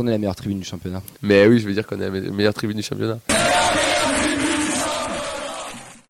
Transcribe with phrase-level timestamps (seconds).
[0.00, 1.02] qu'on est la meilleure tribune du championnat.
[1.22, 3.18] Mais oui, je veux dire qu'on est la meilleure tribune du championnat.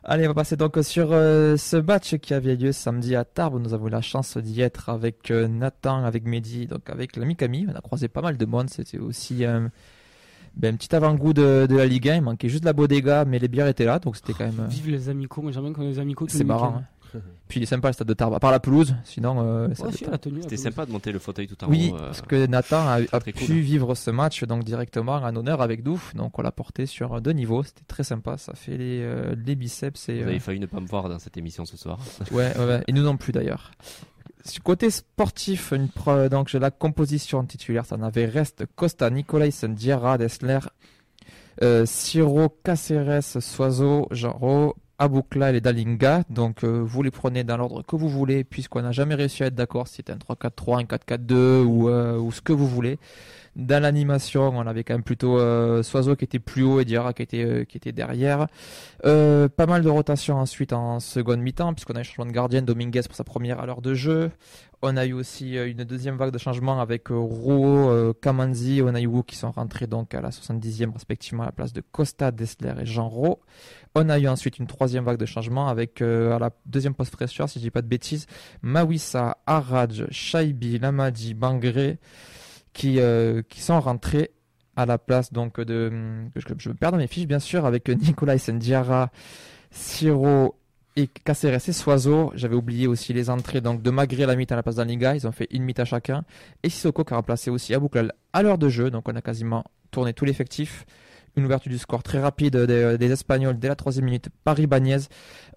[0.03, 3.61] Allez, on va passer donc sur euh, ce match qui avait lieu samedi à Tarbes.
[3.61, 7.35] Nous avons eu la chance d'y être avec euh, Nathan, avec Mehdi, donc avec l'ami
[7.35, 7.67] Camille.
[7.71, 8.69] On a croisé pas mal de monde.
[8.69, 9.67] C'était aussi euh,
[10.55, 12.15] ben, un petit avant-goût de, la Ligue 1.
[12.15, 14.67] Il manquait juste la bodega, mais les bières étaient là, donc c'était quand même.
[14.69, 15.41] Vive les amicaux.
[15.41, 16.25] Moi, j'aime bien qu'on ait les amicaux.
[16.27, 16.77] C'est marrant.
[16.79, 16.83] Hein.
[17.47, 19.37] Puis il est sympa le stade de Tarbes, à part la pelouse, sinon.
[19.39, 21.95] Euh, C'était sympa de monter le fauteuil tout en oui, haut.
[21.95, 25.83] Oui, euh, parce que Nathan a, pu vivre ce match donc directement en honneur avec
[25.83, 29.35] Douf, donc on l'a porté sur deux niveaux, c'était très sympa, ça fait les, euh,
[29.45, 30.09] les biceps.
[30.09, 31.99] Et, Vous avez failli ne pas me voir dans cette émission ce soir.
[32.31, 33.71] ouais, ouais, et nous non plus d'ailleurs.
[34.63, 35.89] Côté sportif, une
[36.29, 40.59] donc j'ai la composition titulaire, ça n'avait reste Costa, Nicolai, Diarra, Dessler,
[41.85, 46.23] Siro, Caceres, Soiseau, Genro, Aboukla et Dalinga.
[46.29, 49.47] Donc euh, vous les prenez dans l'ordre que vous voulez, puisqu'on n'a jamais réussi à
[49.47, 52.99] être d'accord si c'est un 3-4-3, un 4-4-2 ou, euh, ou ce que vous voulez.
[53.55, 57.13] Dans l'animation, on avait quand même plutôt euh, Soiseau qui était plus haut et Diarra
[57.13, 58.47] qui était, qui était derrière.
[59.03, 63.01] pas mal de rotation ensuite en seconde mi-temps, puisqu'on a eu changement de gardien, Dominguez
[63.05, 64.31] pour sa première à l'heure de jeu.
[64.83, 69.35] On a eu aussi une deuxième vague de changement avec Rouault, Kamanzi et Onayou qui
[69.35, 73.07] sont rentrés donc à la 70e respectivement à la place de Costa, Dessler et Jean
[73.07, 73.37] Roux.
[73.93, 77.11] On a eu ensuite une troisième vague de changement avec euh, à la deuxième post
[77.11, 78.25] fraîcheur, si je dis pas de bêtises,
[78.61, 81.99] Mawissa, Araj, Shaibi, Lamadi, Bangré
[82.73, 84.31] qui, euh, qui sont rentrés
[84.75, 85.91] à la place donc de
[86.35, 89.11] je, me perds dans mes fiches bien sûr avec Nicolas Sendiara,
[89.69, 90.55] Siro
[90.95, 92.31] et Caceres et Soiseau.
[92.35, 95.27] J'avais oublié aussi les entrées donc de Magré la mythe à la place d'Anliga, ils
[95.27, 96.23] ont fait une mythe à chacun.
[96.63, 99.63] Et Sissoko qui a remplacé aussi Abouklal à l'heure de jeu, donc on a quasiment
[99.91, 100.85] tourné tout l'effectif
[101.35, 104.97] une ouverture du score très rapide des, Espagnols dès la troisième minute par Ibanez.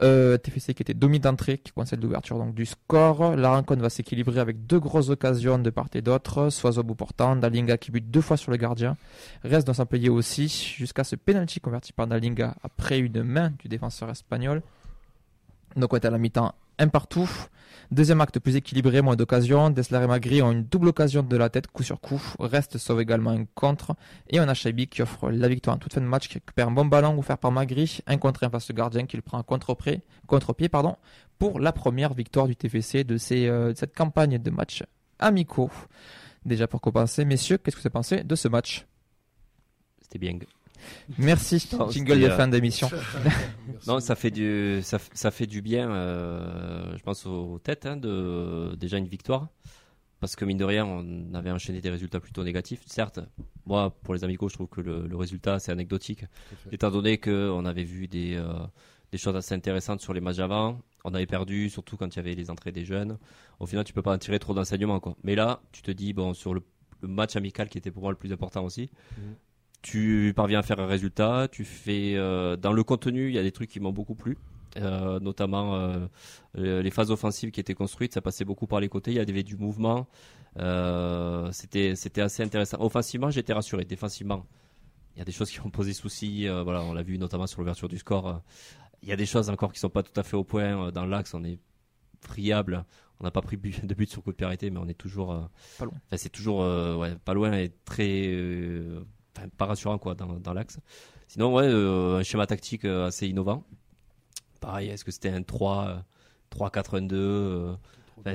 [0.02, 3.36] Euh, TFC qui était demi d'entrée, qui coinçait l'ouverture donc du score.
[3.36, 6.50] La rencontre va s'équilibrer avec deux grosses occasions de part et d'autre.
[6.50, 8.96] Soiseau bout portant, Dalinga qui bute deux fois sur le gardien.
[9.42, 14.10] Reste dans s'employer aussi jusqu'à ce penalty converti par Dalinga après une main du défenseur
[14.10, 14.62] espagnol.
[15.76, 17.28] Donc on est à la mi-temps un partout.
[17.90, 19.70] Deuxième acte plus équilibré, moins d'occasions.
[19.70, 22.20] Dessler et Magri ont une double occasion de la tête, coup sur coup.
[22.40, 23.94] Reste sauve également un contre.
[24.28, 26.68] Et on a Shaibi qui offre la victoire en toute fin de match, qui récupère
[26.68, 28.00] un bon ballon offert par Magri.
[28.06, 30.00] Un contre en face de gardien qui le prend contre-pied
[31.38, 34.82] pour la première victoire du TFC euh, de cette campagne de matchs
[35.18, 35.70] amicaux.
[36.44, 38.86] Déjà pour commencer, messieurs, qu'est-ce que vous avez pensé de ce match?
[40.02, 40.38] C'était bien.
[41.18, 42.90] Merci, jingle de fin d'émission.
[43.86, 48.74] non, ça fait du, ça, fait du bien, euh, je pense aux têtes, hein, de
[48.78, 49.48] déjà une victoire.
[50.20, 52.80] Parce que mine de rien, on avait enchaîné des résultats plutôt négatifs.
[52.86, 53.20] Certes,
[53.66, 56.24] moi, pour les amicaux, je trouve que le, résultat, c'est anecdotique.
[56.72, 58.66] Étant donné qu'on avait vu des, euh,
[59.12, 60.80] des choses assez intéressantes sur les matchs avant.
[61.04, 63.18] On avait perdu, surtout quand il y avait les entrées des jeunes.
[63.60, 65.00] Au final, tu peux pas en tirer trop d'enseignements.
[65.24, 66.62] Mais là, tu te dis, bon, sur le,
[67.02, 69.34] match amical qui était pour moi le plus important aussi, mhm
[69.84, 73.42] tu parviens à faire un résultat, tu fais euh, dans le contenu, il y a
[73.42, 74.38] des trucs qui m'ont beaucoup plu.
[74.76, 76.08] Euh, notamment euh,
[76.82, 79.44] les phases offensives qui étaient construites, ça passait beaucoup par les côtés, il y avait
[79.44, 80.08] du mouvement,
[81.52, 82.78] c'était c'était assez intéressant.
[82.80, 83.84] Offensivement, j'étais rassuré.
[83.84, 84.46] Défensivement,
[85.14, 86.48] il y a des choses qui ont posé souci.
[86.48, 88.40] voilà, on l'a vu notamment sur l'ouverture du score.
[89.02, 91.04] il y a des choses encore qui sont pas tout à fait au point dans
[91.04, 91.34] l'axe.
[91.34, 91.58] On est
[92.22, 92.86] friable.
[93.20, 95.84] On n'a pas pris de but sur coup de arrêté, mais on est toujours pas
[95.84, 95.94] loin.
[96.16, 96.60] c'est toujours
[96.98, 98.32] ouais, pas loin et très
[99.56, 100.78] pas rassurant quoi dans, dans l'axe.
[101.28, 103.64] Sinon, ouais, euh, un schéma tactique euh, assez innovant.
[104.60, 106.04] Pareil, est-ce que c'était un 3,
[106.50, 107.76] 3 4 1 2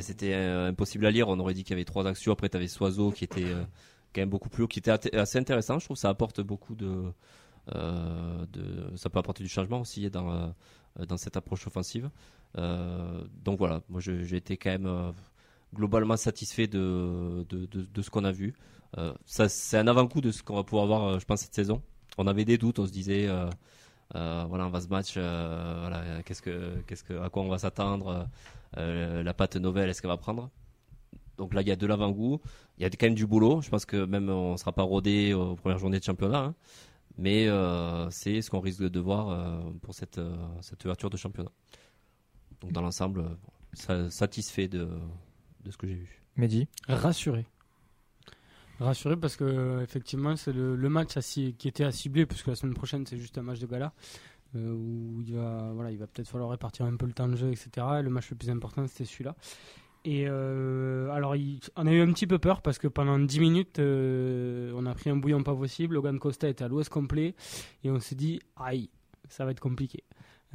[0.02, 1.28] C'était euh, impossible à lire.
[1.28, 2.32] On aurait dit qu'il y avait trois actions.
[2.32, 3.46] Après, tu avais Soiseau qui était
[4.14, 5.80] quand même beaucoup plus haut, qui était assez intéressant.
[5.80, 7.12] Je trouve que ça apporte beaucoup de,
[7.74, 10.54] de ça peut apporter du changement aussi dans
[11.08, 12.10] dans cette approche offensive.
[12.56, 15.14] donc voilà, moi j'ai été quand même
[15.74, 18.53] globalement satisfait de, de, de, ce qu'on a vu.
[18.97, 21.53] Euh, ça, c'est un avant-coup de ce qu'on va pouvoir voir, euh, je pense, cette
[21.53, 21.81] saison.
[22.18, 23.50] On avait des doutes, on se disait, euh,
[24.13, 28.28] voilà, on va se match, voilà, qu'est-ce que, qu'est-ce que, à quoi on va s'attendre,
[28.75, 30.50] la pâte nouvelle, est-ce qu'elle va prendre?
[31.38, 32.41] Donc là, il y a de l'avant-goût.
[32.78, 33.62] Il y a quand même du boulot.
[33.62, 36.39] Je pense que même on ne sera pas rodé aux premières journées de championnat.
[36.39, 36.56] Hein.
[37.18, 37.48] Mais
[38.10, 40.19] c'est ce qu'on risque de voir pour cette,
[40.62, 41.51] cette ouverture de championnat.
[42.60, 43.24] Donc dans l'ensemble,
[44.10, 44.89] satisfait de,
[45.64, 46.22] de ce que j'ai vu.
[46.36, 47.46] Mehdi Rassuré.
[48.80, 53.06] Rassuré parce que effectivement c'est le, match qui était à cibler puisque la semaine prochaine
[53.06, 53.92] c'est juste un match de gala
[54.56, 57.36] euh, où il va voilà il va peut-être falloir répartir un peu le temps de
[57.36, 57.70] jeu etc.
[58.02, 59.36] le match le plus important c'était celui-là.
[60.06, 61.36] Et euh, alors
[61.76, 64.96] on a eu un petit peu peur parce que pendant 10 minutes euh, on a
[64.96, 65.96] pris un bouillon pas possible.
[65.96, 67.36] Logan Costa était à l'ouest complet
[67.84, 68.90] et on s'est dit aïe
[69.28, 70.04] ça va être compliqué.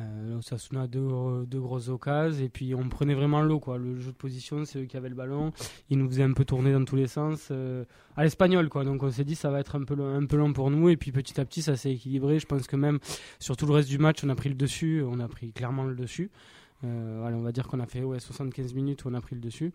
[0.00, 1.08] Euh, Osasuna deux,
[1.46, 3.78] deux grosses occasions et puis on prenait vraiment l'eau quoi.
[3.78, 5.52] Le jeu de position, c'est eux qui avaient le ballon.
[5.88, 7.84] Ils nous faisaient un peu tourner dans tous les sens euh,
[8.16, 8.82] à l'espagnol quoi.
[8.84, 10.88] Donc on s'est dit ça va être un peu long, un peu long pour nous
[10.88, 12.40] et puis petit à petit ça s'est équilibré.
[12.40, 12.98] Je pense que même
[13.38, 15.84] sur tout le reste du match, on a pris le dessus, on a pris clairement
[15.84, 16.32] le dessus.
[16.82, 19.36] Euh, allez, on va dire qu'on a fait ouais, 75 minutes où on a pris
[19.36, 19.72] le dessus.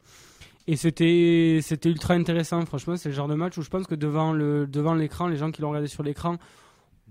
[0.68, 2.66] Et c'était c'était ultra intéressant.
[2.66, 5.38] Franchement, c'est le genre de match où je pense que devant le devant l'écran, les
[5.38, 6.38] gens qui l'ont regardé sur l'écran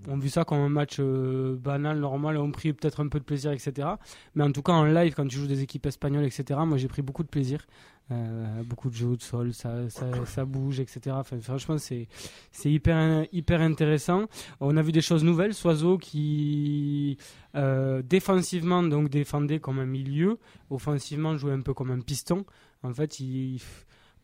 [0.06, 3.18] ont vu ça comme un match euh, banal, normal, et ont pris peut-être un peu
[3.18, 3.88] de plaisir, etc.
[4.34, 6.88] Mais en tout cas, en live, quand tu joues des équipes espagnoles, etc., moi j'ai
[6.88, 7.66] pris beaucoup de plaisir.
[8.10, 11.14] Euh, beaucoup de jeux de sol, ça, ça, bouge, etc.
[11.42, 12.08] Franchement, c'est
[12.52, 14.28] c'est hyper hyper intéressant.
[14.60, 15.52] On a vu des choses nouvelles.
[15.52, 17.18] Soiseau qui
[17.54, 20.38] euh, défensivement donc défendait comme un milieu,
[20.70, 22.46] offensivement jouait un peu comme un piston.
[22.82, 23.60] En fait, il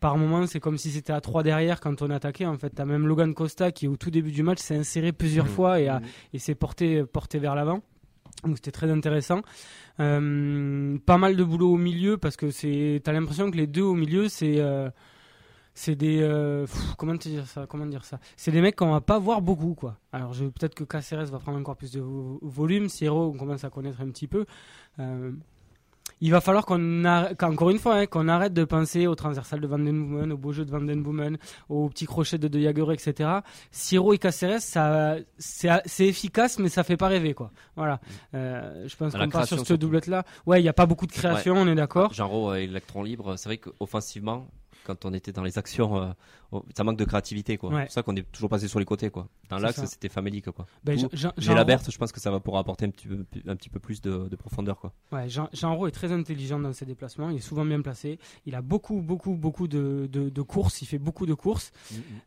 [0.04, 2.44] par moment, c'est comme si c'était à 3 derrière quand on attaquait.
[2.46, 5.12] En fait, tu as même Logan Costa qui, au tout début du match, s'est inséré
[5.12, 5.56] plusieurs Mmh.
[5.56, 6.04] fois et, a- Mmh.
[6.34, 7.80] et s'est porté, porté vers l'avant.
[8.44, 9.40] Donc c'était très intéressant.
[10.00, 13.82] Euh, pas mal de boulot au milieu parce que c'est, t'as l'impression que les deux
[13.82, 14.90] au milieu, c'est, euh,
[15.72, 18.90] c'est des, euh, pff, comment te dire ça, comment dire ça, c'est des mecs qu'on
[18.92, 19.96] va pas voir beaucoup quoi.
[20.12, 23.70] Alors peut-être que Caceres va prendre encore plus de vo- volume, Sierro on commence à
[23.70, 24.44] connaître un petit peu.
[24.98, 25.32] Euh,
[26.24, 29.60] il va falloir qu'on arrête, qu'encore une fois, hein, qu'on arrête de penser au transversal
[29.60, 31.36] de Van Den Boomen, au beau jeu de Van Den Boomen,
[31.68, 33.28] au petit crochet de De Jager, etc.
[33.70, 37.50] Siro et Caceres, ça, c'est, efficace, mais ça fait pas rêver, quoi.
[37.76, 38.00] Voilà.
[38.32, 40.24] Euh, je pense qu'on part sur cette doublette-là.
[40.46, 42.14] Ouais, il n'y a pas beaucoup de création, on est d'accord.
[42.14, 44.46] Genre euh, électron libre, c'est vrai qu'offensivement,
[44.84, 47.70] quand on était dans les actions, euh, ça manque de créativité quoi.
[47.70, 47.76] Ouais.
[47.81, 49.28] C'est pour ça qu'on est toujours passé sur les côtés quoi.
[49.48, 50.66] Dans l'axe, c'était famélique quoi.
[50.84, 50.98] Ben,
[51.38, 53.69] J'ai la Berthe, je pense que ça va pouvoir apporter un petit peu, un petit
[53.70, 54.92] peu plus de, de profondeur quoi.
[55.12, 57.31] Ouais, Jean, Jean est très intelligent dans ses déplacements.
[57.31, 58.19] Il est souvent bien placé.
[58.46, 60.82] Il a beaucoup, beaucoup, beaucoup de, de, de courses.
[60.82, 61.72] Il fait beaucoup de courses.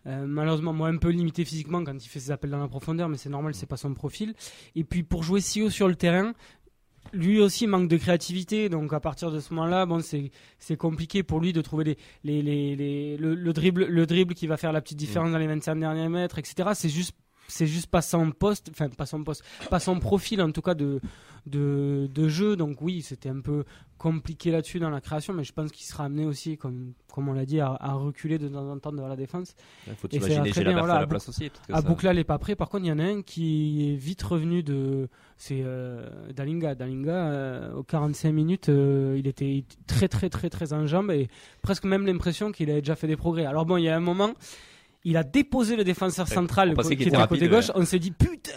[0.06, 3.10] Euh, malheureusement, moi, un peu limité physiquement quand il fait ses appels dans la profondeur,
[3.10, 4.34] mais c'est normal, c'est pas son profil.
[4.76, 6.34] Et puis, pour jouer si haut sur le terrain,
[7.14, 8.70] lui aussi manque de créativité.
[8.70, 11.98] Donc, à partir de ce moment-là, bon, c'est c'est compliqué pour lui de trouver les,
[12.24, 15.38] les, les, les- le, le dribble, le dribble qui va faire la petite différence dans
[15.38, 16.70] les 25 derniers mètres, etc.
[16.74, 17.16] C'est juste
[17.48, 20.74] c'est juste pas son poste, enfin pas son poste, pas son profil en tout cas
[20.76, 21.00] de,
[21.46, 22.56] de, de jeu.
[22.56, 23.64] Donc oui, c'était un peu
[23.98, 27.34] compliqué là-dessus dans la création, mais je pense qu'il sera amené aussi, comme, comme on
[27.34, 29.56] l'a dit, à, à reculer de temps en temps devant la défense.
[29.88, 31.50] Il faut ira très la bien, Berthe voilà, à la place aussi.
[31.72, 32.56] À ça- Bouclal n'est pas prêt.
[32.56, 35.08] Par contre, il y en a un qui est vite revenu de.
[35.38, 36.76] C'est euh, Dalinga.
[36.76, 41.28] Dalinga, euh, aux 45 minutes, euh, il était très, très, très, très en jambes et
[41.64, 43.46] presque même l'impression qu'il avait déjà fait des progrès.
[43.46, 44.34] Alors bon, il y a un moment,
[45.10, 47.68] il a déposé le défenseur central on pensait qui qu'il était était à côté gauche.
[47.70, 47.74] ouais.
[47.76, 48.52] On s'est dit putain,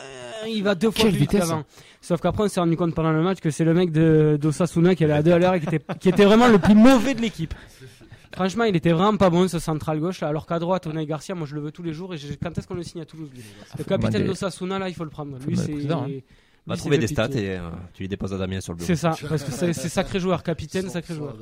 [0.49, 1.65] il va deux fois Quelle plus vite qu'avant.
[2.01, 4.95] Sauf qu'après, on s'est rendu compte pendant le match que c'est le mec de d'Osasuna
[4.95, 7.15] qui allait à deux à l'heure et qui était, qui était vraiment le plus mauvais
[7.15, 7.55] de l'équipe.
[8.35, 11.35] Franchement, il était vraiment pas bon ce central gauche là, alors qu'à droite, Unai Garcia,
[11.35, 13.05] moi je le veux tous les jours et je- quand est-ce qu'on le signe à
[13.05, 13.43] Toulouse lui
[13.79, 15.37] Le capitaine d'Osasuna là, il faut le prendre.
[15.47, 16.07] Lui c'est hein.
[16.67, 18.87] Va trouver des stats et euh, tu les déposes à Damien sur le bureau.
[18.87, 21.37] C'est ça, parce que c'est c'est sacré joueur, capitaine, sacré joueur.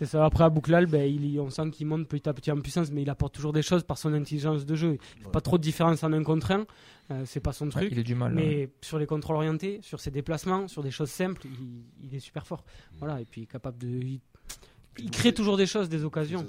[0.00, 0.24] C'est ça.
[0.24, 3.02] Après, à Bouclal, ben, il, on sent qu'il monte petit à petit en puissance, mais
[3.02, 4.96] il apporte toujours des choses par son intelligence de jeu.
[5.18, 6.64] Il fait pas trop de différence en un contre un.
[7.10, 7.88] Euh, c'est pas son Ouais, truc.
[7.92, 8.32] il a du mal.
[8.32, 12.18] mais sur les contrôles orientés, sur ses déplacements, sur des choses simples, il, il est
[12.20, 12.64] super fort.
[12.98, 13.20] Voilà.
[13.20, 13.88] Et puis capable de.
[13.88, 14.20] Il,
[14.98, 16.46] il crée toujours des choses, des occasions.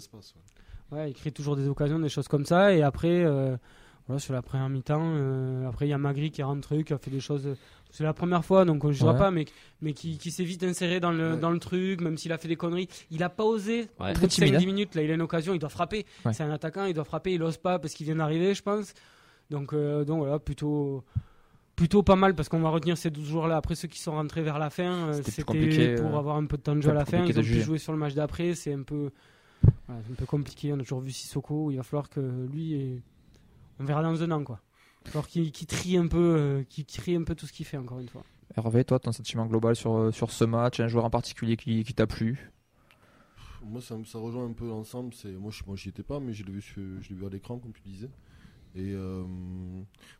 [0.94, 2.74] Ouais, il crée toujours des occasions, des choses comme ça.
[2.74, 3.57] Et après, euh,
[4.07, 6.94] voilà, sur la première mi-temps, euh, après il y a Magri qui est rentré, qui
[6.94, 7.50] a fait des choses.
[7.91, 9.19] C'est la première fois, donc on ne jugera Ouais.
[9.19, 9.45] pas, mais,
[9.81, 11.38] mais qui, qui s'est vite inséré dans le, Ouais.
[11.39, 12.88] dans le truc, même s'il a fait des conneries.
[13.11, 13.89] Il a pas osé.
[13.99, 14.13] Ouais.
[14.13, 14.65] Très bout de timide, 5-10 hein.
[14.65, 16.05] minutes, là, il a une occasion, il doit frapper.
[16.31, 18.93] C'est un attaquant, il doit frapper, il ose pas parce qu'il vient d'arriver, je pense.
[19.50, 21.03] Donc, euh, donc voilà, plutôt.
[21.75, 23.57] Plutôt pas mal parce qu'on va retenir ces 12 jours là.
[23.57, 26.57] Après ceux qui sont rentrés vers la fin, euh, C'était pour euh, avoir un peu
[26.57, 27.25] de temps de jeu à la fin.
[27.25, 28.53] Ils ont pu jouer sur le match d'après.
[28.53, 29.10] C'est un peu,
[29.88, 30.71] voilà, un peu compliqué.
[30.74, 31.71] On a toujours vu Sissoko.
[31.71, 33.01] Il va falloir que lui, et...
[33.79, 34.60] on verra dans un an quoi.
[35.05, 37.77] Falloir qu'il qu'il trie un peu, euh, qu'il trie un peu tout ce qu'il fait
[37.77, 38.24] encore une fois.
[38.55, 41.84] Hervé, toi, ton sentiment global sur, euh, sur ce match, un joueur en particulier qui,
[41.84, 42.51] qui t'a plu?
[43.63, 45.13] Moi, ça, rejoint un peu l'ensemble.
[45.13, 47.25] C'est moi, je, moi, j'y étais pas, mais je l'ai vu, sur- je l'ai vu
[47.25, 48.10] à l'écran, comme tu disais.
[48.74, 49.24] Et euh,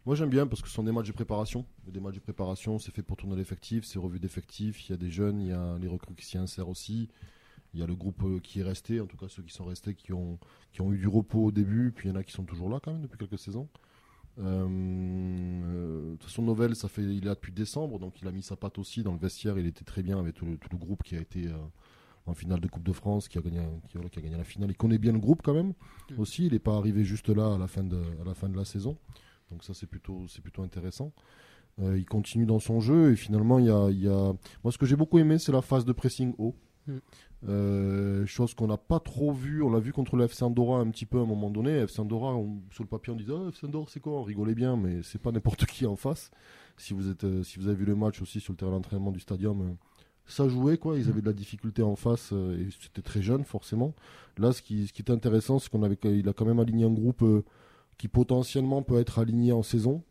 [0.06, 1.66] moi, j'aime bien parce que ce sont des matchs de préparation.
[1.88, 4.88] Des matchs de préparation, c'est fait pour tourner l'effectif, c'est revu d'effectifs.
[4.88, 7.10] Il y a des jeunes, il y a les recrues qui s'y insèrent aussi.
[7.74, 9.96] Il y a le groupe qui est resté, en tout cas ceux qui sont restés,
[9.96, 10.38] qui ont,
[10.74, 12.70] qui ont eu du repos au début, puis il y en a qui sont toujours
[12.70, 13.70] là quand même depuis quelques saisons.
[14.40, 18.44] Euh, euh, façon, Novell, ça fait, il est là depuis décembre, donc il a mis
[18.44, 19.58] sa patte aussi dans le vestiaire.
[19.60, 21.58] Il était très bien avec tout le, tout le groupe qui a été euh,
[22.26, 24.44] en finale de Coupe de France, qui a gagné, qui, voilà, qui a gagné la
[24.44, 24.72] finale.
[24.72, 25.74] Il connaît bien le groupe quand même
[26.12, 26.20] Mm.
[26.20, 26.46] aussi.
[26.46, 28.66] Il n'est pas arrivé juste là à la fin de, à la fin de la
[28.66, 28.98] saison,
[29.50, 31.12] donc ça c'est plutôt, c'est plutôt intéressant.
[31.80, 34.34] Euh, il continue dans son jeu et finalement il y a, il y a...
[34.64, 36.54] moi ce que j'ai beaucoup aimé c'est la phase de pressing haut.
[36.88, 36.98] Mm.
[37.50, 40.90] Euh, chose qu'on n'a pas trop vu, on l'a vu contre le FC Andorra un
[40.92, 41.72] petit peu à un moment donné.
[41.72, 44.14] FC Andorra, on- sur le papier, on disait oh, FC Andorra, c'est quoi?
[44.14, 46.32] On rigolait bien, mais c'est pas n'importe qui en face.
[46.78, 49.12] si vous êtes, euh, si vous avez vu le match aussi sur le terrain d'entraînement
[49.12, 49.74] du stadium, euh,
[50.26, 50.98] ça jouait quoi.
[50.98, 53.94] Ils avaient de la difficulté en face et c'était très jeune forcément.
[54.38, 56.86] Là, ce qui, ce qui est intéressant, c'est qu'on avait, il a quand même aligné
[56.86, 57.24] un groupe
[57.98, 60.04] qui potentiellement peut être aligné en saison.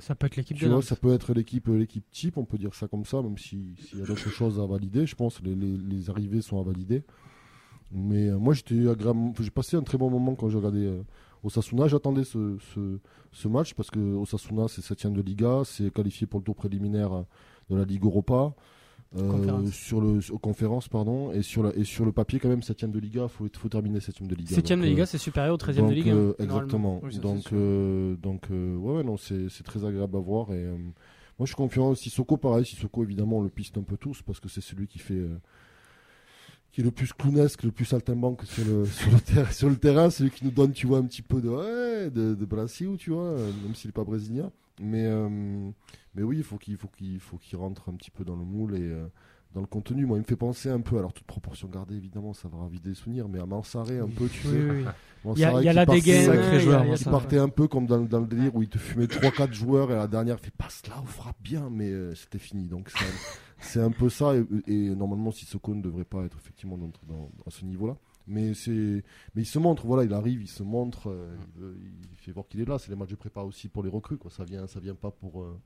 [0.00, 2.56] Ça peut être l'équipe Tu de vois, ça peut être l'équipe, l'équipe type, on peut
[2.58, 5.06] dire ça comme ça, même si- s'il y a d'autres choses à valider.
[5.06, 7.02] Je pense les, les, les arrivées sont à valider.
[7.90, 11.02] Mais euh, moi, j'étais agréable- j'ai passé un très bon moment quand j'ai regardé euh,
[11.42, 11.88] Osasuna.
[11.88, 12.98] J'attendais ce, ce,
[13.32, 17.12] ce match parce que Osasuna, c'est 7 de Liga, c'est qualifié pour le tour préliminaire
[17.12, 17.22] euh,
[17.70, 18.54] de la Ligue Europa.
[19.16, 19.70] Euh, Conférence.
[19.70, 22.90] sur le aux conférences pardon et sur la, et sur le papier quand même 7
[22.90, 25.54] de Liga faut faut terminer 7 de Liga 7ème Donc, de euh, Liga, c'est supérieur
[25.54, 26.08] au 13ème donc, de Ligue.
[26.08, 27.00] euh, exactement.
[27.02, 30.20] Oui, ça, c'est donc, euh, donc euh, ouais, ouais, non, c'est c'est très agréable à
[30.20, 30.52] voir.
[30.52, 31.94] Et, euh, moi, je suis confiant.
[31.94, 32.66] Sissoko, pareil.
[32.66, 35.14] Sissoko, évidemment, on le piste un peu tous parce que c'est celui qui fait.
[35.14, 35.38] euh,
[36.70, 39.76] qui est le plus clownesque, le plus saltimbanque sur le, sur le, terrain, sur le
[39.76, 42.90] terrain, celui qui nous donne, tu vois, un petit peu de, ouais, de, de Brasil,
[42.98, 44.52] tu vois, euh, même s'il n'est pas brésilien.
[44.80, 45.70] Mais, euh,
[46.14, 48.44] mais oui, il faut qu'il faut qu'il faut qu'il rentre un petit peu dans le
[48.44, 49.06] moule et euh,
[49.54, 50.04] dans le contenu.
[50.06, 52.90] Moi, il me fait penser un peu, alors toute proportion gardée, évidemment, ça va ravider
[52.90, 54.70] des souvenirs, mais à Mansaré, un peu, tu Oui, sais.
[54.70, 54.84] oui,
[55.36, 56.30] Il y a, il y la partait- dégaine.
[56.32, 57.10] Il y a- joueur, il y a moi, qui ça.
[57.10, 59.94] partait un peu comme dans, dans le délire où il te fumait 3-4 joueurs et
[59.96, 62.90] la dernière il fait passe là ou frappe bien mais euh, c'était fini donc
[63.60, 67.30] c'est un, peu ça et, et normalement Sissoko ne devrait pas être effectivement dans, dans-
[67.46, 67.96] à ce niveau là
[68.28, 69.02] mais c'est
[69.34, 71.76] mais il se montre voilà il arrive il se montre euh, il, veut-
[72.12, 74.18] il fait voir qu'il est là c'est les matchs de prépa aussi pour les recrues
[74.18, 74.30] quoi.
[74.30, 75.58] Ça vient ça vient pas pour euh,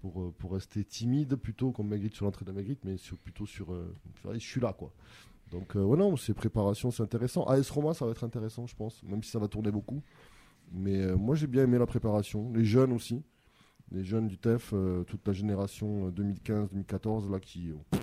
[0.00, 3.44] pour, euh, pour rester timide plutôt comme Magritte sur l'entrée de Magritte mais sur- plutôt
[3.46, 3.94] sur euh,
[4.32, 4.92] je suis là quoi.
[5.50, 7.44] Donc euh, ouais non c'est préparation c'est intéressant.
[7.44, 10.02] AS Roma ça va être intéressant je pense même si ça va tourner beaucoup.
[10.72, 12.50] Mais moi j'ai bien aimé la préparation.
[12.52, 13.22] Les jeunes aussi.
[13.92, 14.72] Les jeunes du TEF
[15.08, 17.98] toute la génération euh, 2015-2014 là qui euh,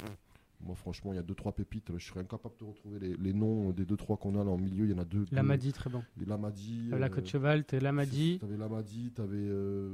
[0.59, 3.33] moi franchement il y a deux trois pépites je serais incapable de retrouver les, les
[3.33, 5.71] noms des deux trois qu'on a là en milieu il y en a deux Lamadi,
[5.71, 6.03] très bon.
[6.17, 8.39] les Lamadi La euh, Côte Cheval, t'es Lamadi.
[8.39, 9.89] T'avais Lamadi, t'avais euh,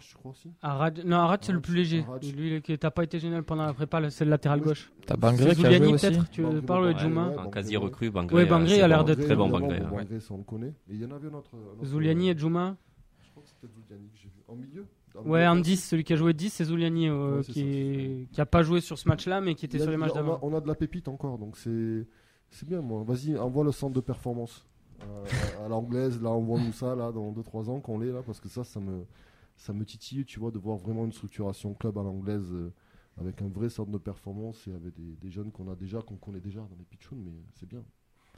[0.00, 0.50] je crois aussi.
[0.62, 1.02] Arad...
[1.04, 2.04] Non, Arad, c'est le plus léger.
[2.08, 2.24] Arad.
[2.36, 4.66] Lui, qui t'as pas été génial pendant la prépa, c'est le latéral Oui.
[4.66, 4.90] gauche.
[5.06, 6.06] T'as C'est Bangré qui a joué Zuliani, aussi.
[6.08, 7.50] peut-être Tu Bangré, parles de Juma ouais.
[7.50, 8.42] Quasi recrue, Bangré.
[8.42, 9.80] Euh, Bangré a l'air d'être- Très bon, Bangré.
[9.80, 10.74] Bangré, ça on le connaît.
[10.88, 11.50] Et il y en avait un autre.
[11.54, 12.76] un autre, Zuliani euh, et Juma.
[13.22, 14.42] Je crois que c'était Zuliani que j'ai vu.
[14.48, 14.86] En milieu
[15.24, 18.28] Ouais, je 10, celui qui a joué 10, c'est Zuliani, euh, Ouais, qui, est...
[18.32, 20.38] qui a pas joué sur ce match-là, mais qui était a- sur les matchs d'avant.
[20.42, 22.06] on a de la pépite encore, donc c'est
[22.50, 22.80] c'est bien.
[22.80, 24.64] Moi, vas-y, envoie le centre de performance
[25.02, 26.20] euh, à, l'anglaise.
[26.22, 29.04] Là, envoie-nous ça là dans 2-3 ans qu'on l'est là, parce que ça, ça me
[29.56, 32.72] ça me titille, tu vois, de voir vraiment une structuration club à l'anglaise euh,
[33.20, 36.14] avec un vrai centre de performance et avec des, des jeunes qu'on a déjà, qu'on
[36.16, 37.82] connaît déjà dans les pitchouns, mais c'est bien.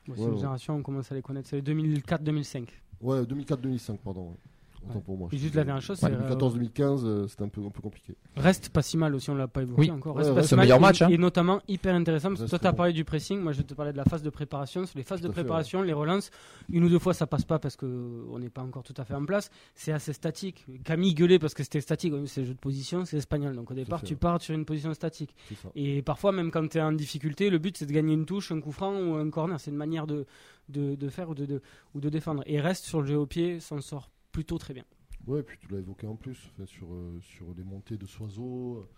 [0.09, 1.49] Ouais, c'est une génération, on commence à les connaître.
[1.49, 2.69] C'est les 2004-2005.
[3.03, 4.35] Ouais, 2004-2005, pardon.
[4.82, 4.88] Ouais.
[4.90, 5.04] Autant Ouais.
[5.04, 5.28] pour moi.
[5.32, 6.06] Et je juste te la dernière chose, c'est.
[6.06, 8.14] euh, 2014-2015, euh, c'était un peu, un peu compliqué.
[8.37, 9.90] Reste pas si mal aussi, on l'a pas évoqué Oui.
[9.90, 10.16] encore.
[10.16, 11.08] Ouais, Reste pas reste si le mal meilleur et- match, hein.
[11.10, 12.76] Et notamment hyper intéressant parce que toi tu as bon.
[12.76, 14.87] parlé du pressing, moi je vais te parler de la phase de préparation.
[14.87, 16.30] Sur les phases Tout de fait, préparation, les relances,
[16.70, 19.04] une ou deux fois ça passe pas parce que on n'est pas encore tout à
[19.04, 19.50] fait en place.
[19.75, 20.66] C'est assez statique.
[20.84, 22.12] Camille gueulait parce que c'était statique.
[22.26, 23.54] C'est le jeu de position, c'est espagnol.
[23.54, 24.18] Donc au départ tu ouais.
[24.18, 25.34] pars sur une position statique.
[25.62, 25.68] Ça.
[25.75, 28.50] Et parfois même quand tu es en difficulté, le but c'est de gagner une touche,
[28.52, 29.58] un coup franc ou un corner.
[29.60, 30.26] C'est une manière de,
[30.68, 31.62] de, de faire ou de, de-
[31.94, 32.42] ou de défendre.
[32.46, 34.10] Et reste sur le jeu au pied, s'en sort
[34.40, 34.85] plutôt très bien.
[35.26, 36.52] Ouais, puis tu l'as évoqué en plus,
[36.92, 38.88] euh, sur les montées de Soiseau.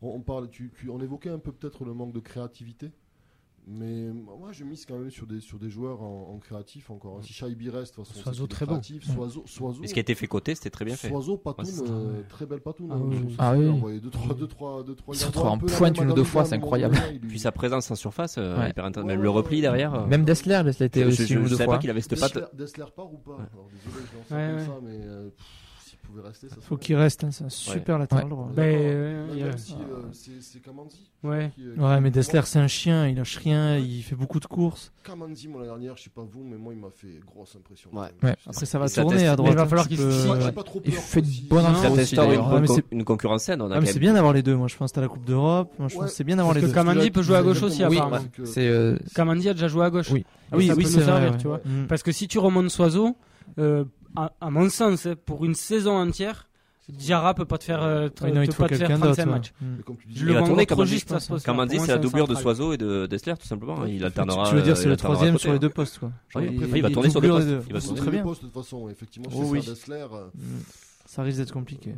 [0.00, 2.92] On, on parle, tu, tu- on évoquait un peu peut-être le manque de créativité?
[3.64, 7.22] Mais moi, je mise quand même sur des, sur des joueurs en, en créatif encore.
[7.22, 8.72] Si Shaibi reste, de toute façon, Soiseau, très bon.
[8.72, 9.04] créatif.
[9.08, 11.08] Soiseau, Soiseau, Et ce qui a été fait côté, c'était très bien fait.
[11.08, 12.88] Soiseau, Patoun, Ouais, euh, très belle Patoun.
[12.90, 13.34] Ah hein, oui.
[13.38, 13.68] Ah oui.
[13.68, 16.10] on voyait deux, trois, deux, trois, deux, trois, Il il se retrouve en pointe une
[16.10, 16.96] ou deux fois, c'est incroyable.
[16.96, 18.70] donné, il lui- Puis sa présence en surface, euh, Ouais.
[18.70, 19.08] hyper intéressante.
[19.08, 19.62] Ouais, Même le ouais, repli ouais.
[19.62, 19.94] derrière.
[19.94, 21.74] euh, Même Dessler, Dessler était aussi une ou je deux savais fois.
[21.74, 22.56] pas qu'il avait cette patte.
[22.56, 23.30] Dessler, part ou pas?
[23.36, 23.44] Ouais.
[23.52, 24.64] Alors désolé, je lance ça Ouais, comme ouais.
[24.66, 25.71] ça, mais euh, pff, s'il
[26.12, 28.30] pouvait rester, ça Faut qu'il reste, hein, c'est un super latéral Ouais.
[28.30, 28.50] droit.
[28.54, 28.54] bien.
[28.64, 29.50] Ben, D'accord.
[29.50, 29.52] euh,
[30.12, 31.10] si, euh, c'est Kamanzi.
[31.22, 31.52] Ouais.
[31.54, 34.16] qui, euh, Ouais, qui- mais pour Dessler, c'est un chien, il lâche rien, il fait
[34.16, 34.92] beaucoup de courses.
[35.04, 37.90] Kamanzi, moi, l'année dernière, je sais pas vous, mais moi, il m'a fait grosse impression.
[37.92, 38.08] Ouais.
[38.22, 38.34] Ouais.
[38.46, 39.52] Après, ça va ça tourner à Mais droite.
[39.52, 40.38] il va falloir qu'il se- Ouais.
[40.84, 41.64] Il fait de bonnes
[41.96, 42.40] t'instaure une.
[42.40, 42.60] Ouais,
[42.92, 43.62] mais concurrence saine.
[43.62, 44.56] On a Ah, mais c'est bien d'avoir les deux.
[44.56, 45.72] Moi, je pense que t'as la Coupe d'Europe.
[45.78, 46.08] Moi, je pense Ouais.
[46.10, 46.78] c'est bien d'avoir les Parce deux.
[46.80, 48.24] que Kamandi peut jouer à gauche aussi, Oui, apparemment.
[48.58, 50.10] euh, Kamandi a déjà joué à gauche.
[50.10, 50.24] Oui.
[50.50, 51.58] Ah oui, ça oui, peut c'est vrai, ouais.
[51.64, 51.86] Mm.
[51.88, 53.16] Parce que si tu remontes Soiseau,
[53.58, 53.84] euh,
[54.16, 56.48] à, à mon sens, hein, pour une saison entière,
[56.88, 58.88] Diarra peut pas te faire, euh, Oui, non, il peut te faut pas te faire
[58.88, 59.30] quelqu'un 35 d'autre.
[59.30, 59.38] ouais.
[59.38, 59.52] matchs.
[59.60, 59.76] Mm.
[60.08, 61.44] Dis, Je Il le vois trop juste.
[61.44, 63.78] Kamandi, c'est la doublure de Soiseau et de Dessler, tout simplement.
[63.78, 63.94] Ouais.
[63.94, 64.48] Il alternera.
[64.48, 66.10] Tu veux dire, c'est euh, le troisième sur les deux postes, quoi.
[66.34, 67.46] Oui, Après, il va il tourner sur deux postes.
[67.46, 67.62] les deux.
[67.68, 68.00] Il va tourner.
[68.00, 68.24] très bien.
[68.24, 70.06] de toute façon, effectivement, Oh, c'est Dessler.
[70.12, 70.60] euh, Mm.
[71.06, 71.94] Ça risque d'être compliqué.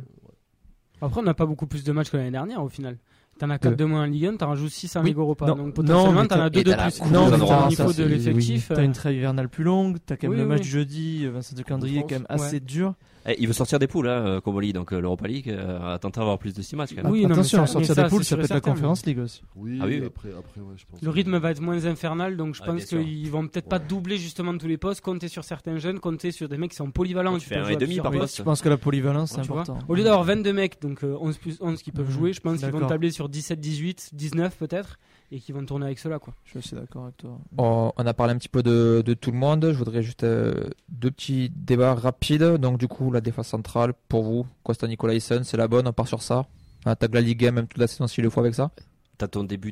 [1.01, 2.97] Après, on n'a pas beaucoup plus de matchs que l'année dernière au final.
[3.37, 3.75] T'en as 4 Deux.
[3.83, 5.07] de moins en Ligue 1, t'en rajoutes 6 en Oui.
[5.09, 5.45] Ligue Europa.
[5.45, 5.55] Non.
[5.55, 7.01] Donc Non, potentiellement, t'en as t'as- 2 et de t'as plus.
[7.11, 8.67] Non, mais t'as- niveau de l'effectif.
[8.69, 11.31] T'as euh, une trêve hivernale plus longue, t'as quand même le match du jeudi, euh,
[11.31, 12.93] Vincent de Candrier quand même assez dur.
[13.27, 16.19] Eh, il veut sortir des poules, hein, Comoli, donc euh, l'Europa League euh, a tenté
[16.19, 17.11] d'avoir plus de 6 matchs quand même.
[17.11, 19.03] Oui, non, Attention, ça- sortir ça, des poules, c'est ça peut être la certain, Conférence
[19.07, 19.41] League aussi.
[19.55, 20.05] Oui, Ah oui, oui.
[20.05, 21.01] après, après, ouais, je pense.
[21.01, 23.85] Le rythme va être moins infernal, donc je Ouais, pense qu'ils vont peut-être pas Ouais.
[23.89, 26.91] doubler justement tous les postes, compter sur certains jeunes, compter sur des mecs qui sont
[26.91, 27.33] polyvalents.
[27.39, 28.37] Tu qui fais un et à demi par poste.
[28.37, 29.79] Je pense que la polyvalence, c'est Tu vois important.
[29.89, 32.11] Au lieu d'avoir 22 mecs, donc euh, 11 plus 11 qui peuvent Mhm.
[32.13, 34.99] jouer, je pense qu'ils vont tabler sur 17, 18, 19 peut-être,
[35.31, 36.19] et qu'ils vont tourner avec cela.
[36.19, 36.33] Quoi.
[36.45, 37.37] Je suis assez d'accord avec toi.
[37.57, 39.69] On, on a parlé un petit peu de, de tout le monde.
[39.71, 42.43] Je voudrais juste euh, deux petits débats rapides.
[42.57, 45.87] Donc, du coup, la défense centrale, pour vous, Costa Nicolaisen, c'est la bonne.
[45.87, 46.45] On part sur ça?
[46.85, 48.71] On attaque la Ligue 1, même toute la saison s'il le faut avec ça?
[49.17, 49.71] T'as ton début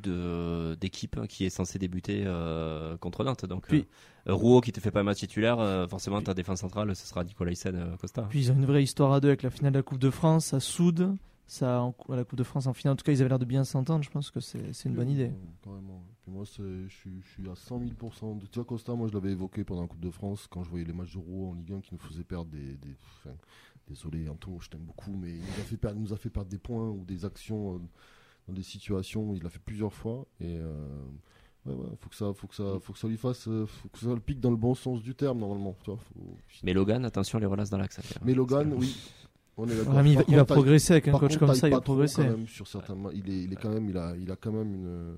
[0.80, 3.46] d'équipe hein, qui est censé débuter euh, contre Nantes.
[3.46, 3.86] Donc, Puis-
[4.28, 7.06] euh, Rouault qui te fait pas un match titulaire, euh, forcément ta défense centrale, ce
[7.06, 8.22] sera euh, Costa.
[8.30, 10.10] Puis ils ont une vraie histoire à deux avec la finale de la Coupe de
[10.10, 11.16] France, ça soude.
[11.46, 13.40] Ça, en- à la Coupe de France en finale, en tout cas, ils avaient l'air
[13.40, 14.04] de bien s'entendre.
[14.04, 15.32] Je pense que c'est c'est une bonne idée.
[15.62, 16.04] Carrément.
[16.24, 18.46] Puis moi, c'est- je suis, je suis à 100 000 de...
[18.48, 20.86] Tu vois, Costa, moi, je l'avais évoqué pendant la Coupe de France, quand je voyais
[20.86, 22.78] les matchs de Rouen en Ligue 1 qui nous faisaient perdre des...
[22.78, 23.36] des- enfin,
[23.88, 26.30] désolé, Anto, je t'aime beaucoup, mais il nous, a fait perdre, il nous a fait
[26.30, 27.80] perdre des points ou des actions euh,
[28.48, 29.34] dans des situations.
[29.36, 30.26] Il l'a fait plusieurs fois.
[30.40, 30.58] Et...
[30.58, 30.88] euh,
[31.66, 33.88] Ouais, ouais, faut que ça, faut que ça, faut que ça lui fasse, euh, faut
[33.88, 35.74] que ça le pique dans le bon sens du terme normalement.
[35.82, 38.02] Tu vois, faut- Mais Logan, attention, les relaces dans l'axe.
[38.26, 38.94] Mais Logan, oui,
[39.58, 41.56] on est il va, Par il va contre, t'as- progresser avec un coach contre, comme
[41.56, 42.24] ça, il va progresser.
[42.24, 44.52] quand même, sur certains il est, il est quand même, il a, il a quand
[44.52, 45.16] même une, euh,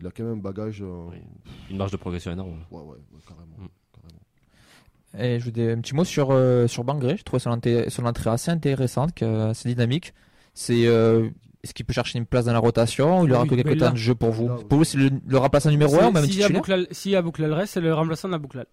[0.00, 0.82] il a quand même un bagage.
[0.82, 1.16] euh, Oui.
[1.70, 2.64] Une marge de progression énorme.
[2.70, 3.68] Ouais, ouais, ouais, carrément, Mm.
[3.94, 4.20] carrément.
[5.34, 7.16] Et je vous dis un petit mot sur, euh, sur Bangré.
[7.16, 10.12] Je trouve son entrée, son entrée assez intéressante, assez dynamique.
[10.54, 11.28] C'est, euh,
[11.62, 13.62] est-ce qu'il peut chercher une place dans la rotation ou il Oui, aura que mais
[13.62, 14.48] quelques temps de jeu pour vous?
[14.48, 16.86] là, Pour vous, c'est le, le remplaçant numéro 1 ou même S'il y a titulaire?
[16.90, 18.66] S'il y a Bouklal reste, c'est le remplaçant de la Bouklal.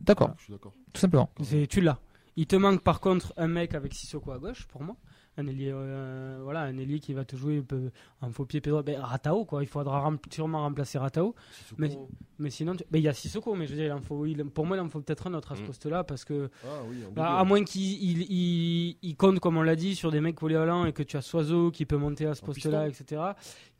[0.00, 0.72] D'accord, Je suis d'accord.
[0.92, 1.30] tout simplement.
[1.42, 1.98] C'est- Tu l'as.
[2.36, 4.96] Il te manque par contre un mec avec Sissoko à gauche pour moi.
[5.38, 7.90] Un ailier, euh, voilà, un ailier qui va te jouer peu-
[8.22, 8.82] en faux pied, pied droit.
[8.82, 9.62] Ben, Ratao, quoi.
[9.62, 11.34] Il faudra rem- sûrement remplacer Ratao.
[11.52, 11.98] Sissoko- Mais-
[12.38, 14.24] Mais sinon, tu- ben, il y a Sissoko, mais je veux dire, il en faut,
[14.26, 15.66] il- pour moi, il en faut peut-être un autre à ce Mm.
[15.66, 19.62] poste-là parce que, Ah oui, bah, à moins qu'il il, il- il compte, comme on
[19.62, 22.34] l'a dit, sur des mecs polyvalents et que tu as Soiseau qui peut monter à
[22.34, 23.22] ce poste-là, etc.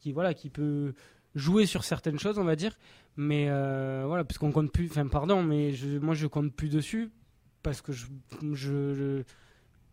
[0.00, 0.94] Qui, voilà, qui peut
[1.34, 2.76] jouer sur certaines choses, on va dire.
[3.16, 6.68] Mais euh, voilà, parce qu'on compte plus, enfin, pardon, mais je, moi, je compte plus
[6.70, 7.10] dessus
[7.66, 8.06] parce que je,
[8.52, 9.22] je, je-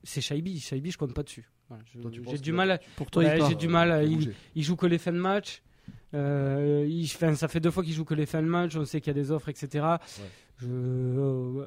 [0.03, 0.60] c'est Shaibi.
[0.60, 1.50] Shaibi, je compte pas dessus.
[1.70, 1.84] Voilà,
[2.32, 4.86] J'ai du mal à, Pour toi, Bah, j'ai du mal à- il- il joue que
[4.86, 5.62] les fins de match.
[6.13, 8.75] Euh, il, ça fait deux fois qu'il joue que les fins de match.
[8.75, 9.86] On sait qu'il y a des offres, etc.
[10.57, 11.65] Je, euh,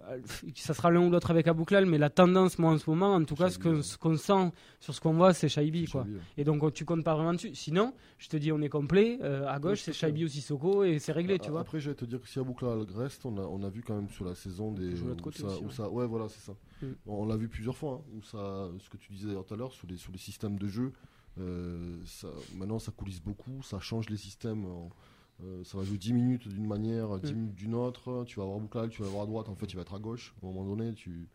[0.54, 3.24] ça sera l'un ou l'autre avec Abouklal, mais la tendance, moi, en ce moment, en
[3.24, 6.02] tout cas, ce qu'on sent sur ce qu'on voit, c'est Shaibi, quoi.
[6.02, 6.08] Ouais.
[6.38, 7.54] Et donc, tu comptes pas vraiment dessus.
[7.54, 9.18] Sinon, je te dis, on est complet.
[9.22, 9.92] Euh, à gauche, c'est.
[9.92, 11.60] Shaibi ou Sissoko et c'est réglé, tu vois.
[11.60, 13.96] Après, je vais te dire que si Aboukla reste, on a, on a vu quand
[13.96, 15.02] même sur la saison des.
[15.02, 15.72] où côté ça, aussi, où ouais.
[15.72, 16.52] ça- ouais, voilà, c'est ça.
[16.82, 16.86] Mm.
[17.06, 19.54] On, on l'a vu plusieurs fois, hein, où ça, ce que tu disais d'ailleurs tout
[19.54, 20.92] à l'heure, sur les, sur les systèmes de jeu,
[21.38, 24.64] euh, ça, maintenant ça coulisse beaucoup, ça change les systèmes.
[24.64, 24.90] en-
[25.44, 27.36] euh, ça va jouer 10 minutes d'une manière, 10 Mm.
[27.36, 28.24] minutes d'une autre.
[28.26, 29.98] Tu vas avoir Aboukla, tu vas avoir à droite, en fait, il va être à
[29.98, 30.34] gauche.
[30.42, 31.28] À un moment donné, tu.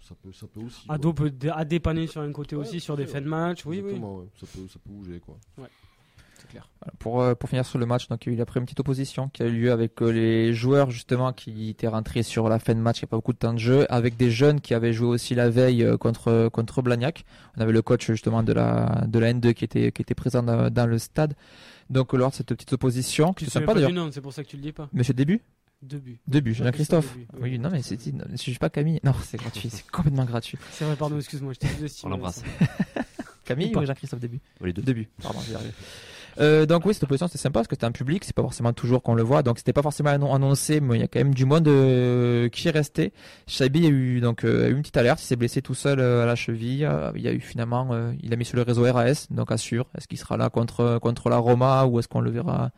[0.00, 0.86] Ça peut, ça peut aussi.
[0.88, 3.66] Ado peut à dépanner sur un côté Ouais, aussi, sur des fait, fins de match.
[3.66, 4.00] Oui, oui.
[4.40, 5.36] Ça, peut, ça peut bouger, quoi.
[6.48, 6.68] C'est clair.
[6.80, 8.64] Voilà, Pour, euh, pour finir sur le match, donc, il y a eu après une
[8.66, 12.48] petite opposition qui a eu lieu avec euh, les joueurs justement qui étaient rentrés sur
[12.48, 14.30] la fin de match, il n'y a pas beaucoup de temps de jeu, avec des
[14.30, 17.24] jeunes qui avaient joué aussi la veille euh, contre, contre Blagnac.
[17.56, 20.42] On avait le coach justement de la, de la N2 qui était, qui était présent
[20.42, 21.34] dans, dans le stade.
[21.90, 24.08] Donc lors de cette petite opposition, Tu c'est sais sympa pas d'ailleurs.
[24.12, 24.88] c'est pour ça que tu le dis pas.
[24.92, 25.40] Monsieur Début
[25.82, 26.18] Deux buts.
[26.26, 27.12] Début, Jean-Christophe.
[27.14, 27.58] Début, Oui, oui.
[27.58, 29.00] non mais c'est, ne suis pas Camille.
[29.04, 30.58] Non, c'est gratuit, c'est complètement gratuit.
[30.72, 31.68] C'est vrai, pardon, excuse-moi, je t'ai.
[32.04, 32.42] On l'embrasse.
[33.44, 34.82] Camille Ou ou Jean-Christophe Début Les deux.
[34.82, 35.72] Début, pardon, je vais y arriver.
[36.40, 38.72] Euh, donc oui, cette opposition c'était sympa parce que c'était un public, c'est pas forcément
[38.72, 41.18] toujours qu'on le voit, donc c'était pas forcément annon- annoncé, mais il y a quand
[41.18, 43.12] même du monde euh, qui est resté.
[43.46, 45.98] Shaibi a eu donc euh, a eu une petite alerte, il s'est blessé tout seul
[46.00, 46.84] euh, à la cheville.
[46.84, 49.50] Euh, il y a eu finalement, euh, il a mis sur le réseau RAS, donc
[49.50, 49.86] assure.
[49.96, 52.70] Est-ce qu'il sera là contre contre la Roma ou est-ce qu'on le verra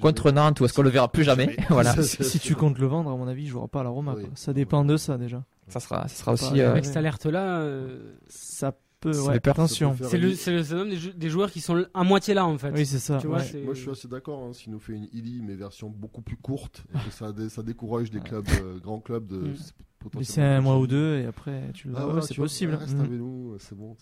[0.00, 1.54] contre Nantes ou est-ce qu'on le verra plus jamais?
[1.68, 3.84] Voilà, Ça, Si, si tu comptes le vendre, à mon avis, il jouera pas à
[3.84, 4.14] la Roma.
[4.16, 4.22] Oui.
[4.22, 4.30] quoi.
[4.34, 5.42] Ça dépend de ça déjà.
[5.68, 6.50] ça sera ça sera aussi.
[6.52, 8.72] Pas- euh, Avec cette alerte-là, euh, Ça
[9.04, 9.12] peut.
[9.12, 9.96] Ça Ouais, attention.
[10.02, 12.58] c'est le, c'est le syndrome des, jou- des joueurs qui sont à moitié là en
[12.58, 12.70] fait.
[12.72, 13.18] Oui, c'est ça.
[13.18, 13.44] Tu vois, ouais.
[13.44, 14.42] c'est- Moi, je suis assez d'accord.
[14.42, 17.48] Hein, S'il nous fait une Illy, mais version beaucoup plus courte, et que ça, dé-
[17.48, 19.36] ça décourage des clubs, euh, grands clubs de.
[19.38, 20.22] Mm.
[20.22, 21.94] c'est un mois ou deux et après tu le.
[21.96, 22.74] Ah, ouais, c'est tu vois, possible.
[22.74, 23.00] Reste Mhm.
[23.00, 23.96] avec nous, c'est bon.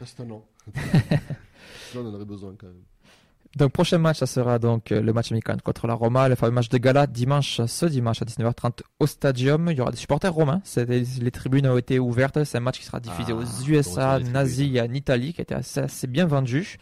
[0.00, 0.44] Reste un an.
[0.74, 2.82] Là, on en aurait besoin quand même.
[3.56, 6.50] Donc prochain match, ça sera donc euh, le match amical contre la Roma, le fameux
[6.52, 9.68] match de gala dimanche, ce dimanche à 19h30 au Stadium.
[9.70, 10.60] Il y aura des supporters romains.
[10.88, 12.42] Les tribunes ont été ouvertes.
[12.42, 15.42] C'est un match qui sera diffusé Ah, aux USA, Asie et en Italie, qui a
[15.42, 16.78] été assez, assez bien vendu.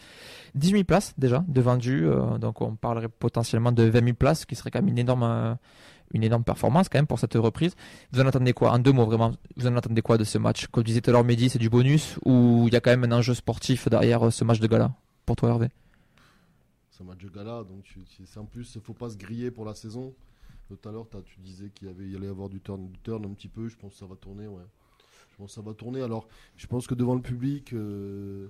[0.54, 2.06] 10 000 places déjà de vendues.
[2.06, 4.98] euh, donc on parlerait potentiellement de 20 000 places, ce qui serait quand même une
[4.98, 5.54] énorme, euh,
[6.14, 7.74] une énorme performance quand même pour cette reprise.
[8.12, 8.72] Vous en attendez quoi?
[8.72, 10.68] En deux mots vraiment, vous en attendez quoi de ce match?
[10.68, 13.04] Comme disait tout à l'heure Mehdi, c'est du bonus ou il y a quand même
[13.04, 14.92] un enjeu sportif derrière ce match de gala?
[15.26, 15.68] Pour toi Hervé
[17.02, 19.50] un match de gala, donc tu- tu- c'est en plus, il faut pas se griller
[19.50, 20.14] pour la saison.
[20.68, 22.88] Tout à l'heure, tu disais qu'il y avait, il y allait y avoir du turn,
[22.88, 23.68] du turn un petit peu.
[23.68, 24.62] Je pense que ça va tourner, ouais.
[25.30, 26.00] Je pense que ça va tourner.
[26.02, 27.72] Alors, je pense que devant le public.
[27.74, 28.48] euh,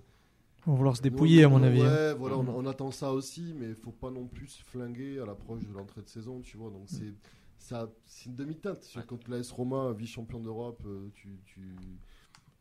[0.66, 1.80] On va vouloir se dépouiller, à on- mon avis.
[1.80, 1.90] hein.
[1.90, 5.18] Ouais, voilà, on, on attend ça aussi, mais il faut pas non plus se flinguer
[5.18, 6.70] à l'approche de l'entrée de saison, tu vois.
[6.70, 7.12] Donc, c'est.
[7.58, 8.88] ça- C'est une demi-teinte.
[8.94, 9.02] Ouais.
[9.06, 11.76] Quand l'AS Roma, vice-champion d'Europe, euh, tu, tu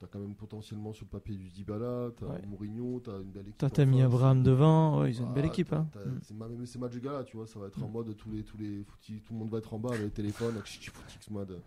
[0.05, 2.41] as quand même potentiellement sur le papier du Dybala, tu as Ouais.
[2.45, 3.57] Mourinho, tu as une belle équipe.
[3.73, 4.01] T'as mis.
[4.01, 5.01] Abraham devant.
[5.01, 5.69] Ouais, ils ont une belle équipe.
[5.69, 5.87] t'as- Hein.
[5.91, 6.19] t'as- Mm.
[6.23, 7.91] c'est même ces matchs de gala, tu vois, ça va être en Mm.
[7.91, 8.83] mode tous les, tous les
[9.21, 11.59] tout le monde va être en bas avec les téléphones, avec Footix mode,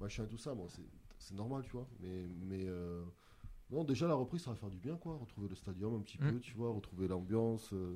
[0.00, 0.54] machin et tout ça.
[0.54, 1.86] Bon, c'est- normal, tu vois.
[2.00, 3.02] Mais, mais euh,
[3.70, 5.16] non, déjà la reprise, ça va faire du bien, quoi.
[5.16, 6.32] Retrouver le stadium un petit Mm.
[6.32, 7.94] peu, tu vois, retrouver l'ambiance, euh,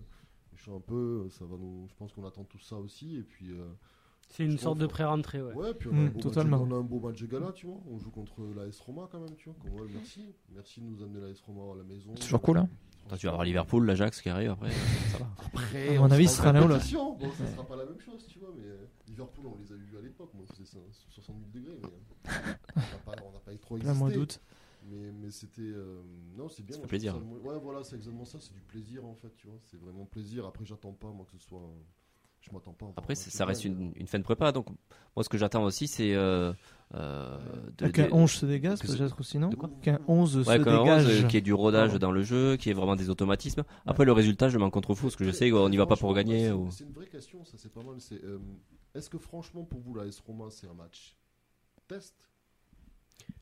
[0.68, 1.26] un peu.
[1.30, 3.16] Ça va nous, je pense qu'on attend tout ça aussi.
[3.16, 3.66] Et puis, euh,
[4.30, 4.94] C'est une Je sorte de comprends.
[4.96, 5.52] pré-rentrée, ouais.
[5.54, 6.58] ouais, puis on a, Mm, un beau totalement.
[6.58, 7.80] Match, on a un beau match de gala, tu vois.
[7.90, 9.58] On joue contre l'AS Roma quand même, tu vois.
[9.60, 12.10] Qu'on voit, merci, merci de nous amener l'AS Roma à la maison.
[12.16, 12.68] C'est toujours cool, hein.
[13.08, 14.70] Toi, tu vas avoir Liverpool, l'Ajax qui arrive après.
[14.70, 15.28] ça va.
[15.44, 17.12] Après, À mon on avis, ce sera l'un ou compétition.
[17.16, 17.50] Bon, ça Ouais.
[17.50, 20.00] sera pas la même chose, tu vois, mais euh, Liverpool, on les a vus à
[20.00, 20.30] l'époque.
[20.32, 20.78] Moi, c'était ça,
[21.10, 24.12] 60 000 degrés, mais euh, on n'a pas, on pas trop existé.
[24.14, 24.40] doute.
[24.90, 25.60] Mais, mais c'était.
[25.62, 26.02] euh,
[26.36, 26.76] non, c'est bien.
[26.76, 27.12] Ça fait je plaisir.
[27.14, 28.38] ça ouais, voilà, c'est exactement ça.
[28.40, 29.56] C'est du plaisir, en fait, tu vois.
[29.70, 30.46] C'est vraiment plaisir.
[30.46, 31.60] Après, j'attends pas, moi, que ce soit.
[32.46, 32.92] Je m'attends pas.
[32.96, 34.52] Après, ça reste une, une fin de prépa.
[34.52, 34.66] Donc,
[35.16, 36.14] moi, ce que j'attends aussi, c'est.
[36.14, 36.52] Euh,
[36.94, 37.38] euh,
[37.90, 39.48] Qu'un de- 11 se dégage, peut-être aussi, non
[39.80, 41.06] Qu'un 11 Ouais, se 11, dégage.
[41.24, 43.64] euh, qui est du rodage dans le jeu, qui est vraiment des automatismes.
[43.86, 46.12] Après, le résultat, je m'en contrefous, parce que je sais qu'on n'y va pas pour
[46.14, 46.46] gagner.
[46.46, 47.96] c'est- ou- C'est une vraie question, ça, c'est pas mal.
[48.00, 48.38] C'est, euh,
[48.94, 51.16] Est-ce que, franchement, pour vous, la S Roma, c'est un match
[51.88, 52.14] test?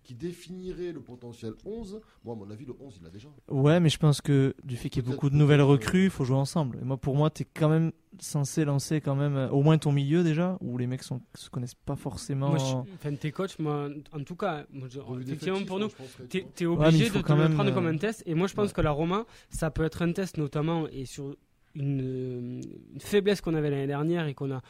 [0.03, 3.29] Qui définirait le potentiel 11 Moi, à mon avis, le 11, il l'a déjà.
[3.49, 6.11] Ouais, mais je pense que du fait qu'il y ait beaucoup de nouvelles recrues, il
[6.11, 6.79] faut jouer ensemble.
[6.83, 9.93] Et moi, pour moi, t'es quand même censé lancer quand même euh, au moins ton
[9.93, 12.51] milieu déjà, où les mecs sont, se connaissent pas forcément.
[12.51, 15.89] Moi, je, enfin, tes coachs, moi, en tout cas, moi, je- effectivement, pour nous,
[16.29, 18.23] tu t'es il obligé de te quand le même, prendre euh, comme un test.
[18.27, 18.75] Et moi, je pense ouais.
[18.75, 21.37] que la Roma, ça peut être un test notamment et sur
[21.75, 22.61] une, euh,
[22.95, 24.61] une faiblesse qu'on avait l'année dernière et qu'on a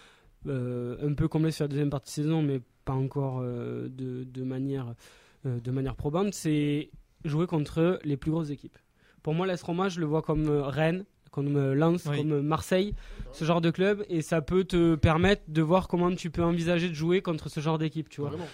[0.46, 4.24] euh, un peu comblé sur la deuxième partie de saison, mais pas encore euh, de,
[4.24, 4.92] de manière, euh,
[5.44, 6.90] de manière probante, c'est
[7.24, 8.78] jouer contre les plus grosses équipes.
[9.22, 12.18] Pour moi, l'AS je le vois comme euh, Rennes, comme euh, Lens, Oui.
[12.18, 12.94] comme euh, Marseille,
[13.32, 16.88] ce genre de club, et ça peut te permettre de voir comment tu peux envisager
[16.88, 18.46] de jouer contre ce genre d'équipe, tu vois Vraiment.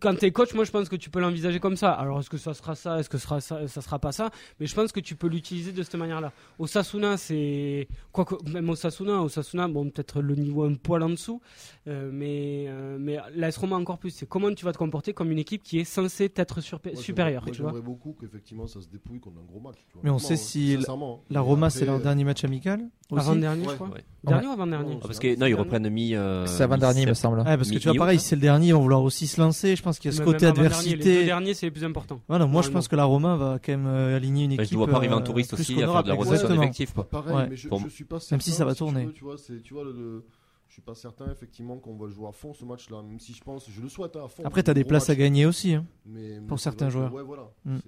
[0.00, 1.90] quand t'es coach, moi je pense que tu peux l'envisager comme ça.
[1.92, 4.30] Alors est-ce que ça sera ça, est-ce que ça sera ça, ça sera pas ça?
[4.58, 6.32] Mais je pense que tu peux l'utiliser de cette manière-là.
[6.58, 11.40] Osasuna, c'est quoi que même Osasuna, Osasuna, bon peut-être le niveau un poil en dessous,
[11.88, 14.10] euh, mais euh, mais l'AS Roma encore plus.
[14.10, 17.42] C'est comment tu vas te comporter comme une équipe qui est censée être surpa- supérieure,
[17.44, 17.70] j'aimerais- tu vois.
[17.72, 19.78] J'aimerais beaucoup qu'effectivement ça se dépouille contre un gros match.
[19.88, 20.02] tu vois.
[20.04, 21.18] Mais on sait hein, si hein.
[21.30, 22.80] La Roma, après, c'est leur euh, dernier match amical
[23.10, 23.20] aussi.
[23.26, 23.68] Avant dernier, Ouais.
[23.70, 23.88] je crois.
[23.88, 24.04] Ouais.
[24.24, 25.54] Dernier ou avant dernier Non, Ah, parce c'est que non, ils dernier.
[25.54, 26.14] reprennent mi.
[26.14, 27.38] euh, C'est avant-dernier, il me semble.
[27.40, 28.22] Ouais, parce que tu vois, Mi-août, pareil, hein.
[28.22, 29.74] c'est le dernier, ils vont vouloir aussi se lancer.
[29.76, 31.24] Je pense qu'il y a ce Même côté avant-dernier, Les deux adversité.
[31.24, 32.20] derniers, c'est les plus important.
[32.28, 34.70] Voilà, moi je pense que la Roma va quand même euh, aligner une Bah, équipe.
[34.70, 36.16] je ne vois pas arriver euh, un touriste plus aussi à faire qu'honorable, de la
[36.16, 36.60] rotation exactement.
[36.60, 36.92] d'effectifs.
[36.94, 37.08] Quoi.
[37.08, 38.34] pareil, mais je, suis pas certain.
[38.36, 39.06] Même si ça va tu tourner.
[39.06, 40.24] veux, tu vois, c'est, tu vois, le, le-
[40.70, 43.34] je suis pas certain effectivement qu'on va le jouer à fond ce match-là, même si
[43.34, 44.44] je pense, je le souhaite hein, à fond.
[44.44, 45.74] Après, t'as des Gros places match, à gagner aussi.
[45.74, 45.84] hein.
[46.06, 47.12] mais- mais pour certains joueurs.
[47.12, 47.50] Ouais, voilà.
[47.64, 47.78] Mm.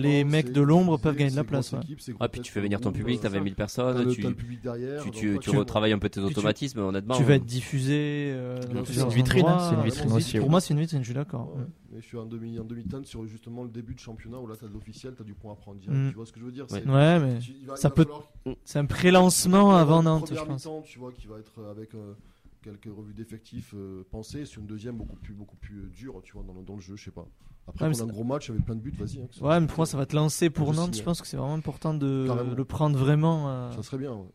[0.00, 1.80] Les temps, mecs de l'ombre peuvent gagner de la place, ouais.
[1.82, 4.20] équipe, Ouais, puis tu fais venir ton public, euh, 20 000 T'as personnes, le, tu,
[4.34, 5.02] public derrière.
[5.02, 7.16] tu, tu, tu tu- retravailles un peu tes tu- automatismes, honnêtement.
[7.16, 8.30] Tu vas être diffusé.
[8.32, 11.06] euh, C'est une vitrine, hein, c'est une vitrine aussi, Pour moi, c'est une vitrine, je
[11.06, 11.52] suis d'accord.
[11.90, 14.46] Mais je suis en demi en demi teinte sur justement le début de championnat où
[14.46, 15.98] là t'as de l'officiel, t'as du point à prendre direct.
[15.98, 16.08] Mm.
[16.10, 16.66] Tu vois ce que je veux dire?
[16.70, 16.82] Ouais.
[17.18, 18.06] mais tu- il va- ça peut-
[18.64, 20.66] c'est un pré-lancement avant Nantes, je première pense.
[20.66, 22.12] mi-temps, tu vois, qui va être euh, avec euh,
[22.62, 26.42] quelques revues d'effectifs euh, pensées, sur une deuxième beaucoup plus beaucoup plus dure, tu vois,
[26.42, 27.26] dans le, dans le jeu, je sais pas.
[27.66, 29.20] Après, Ouais, pour un gros match avec plein de buts, vas-y.
[29.22, 30.94] hein, Ouais, mais pour moi, ça va te lancer pour Nantes.
[30.96, 32.54] Je pense que c'est vraiment important de Carrément.
[32.54, 33.48] le prendre vraiment.
[33.50, 34.12] euh, Ça serait bien.
[34.12, 34.26] ouais.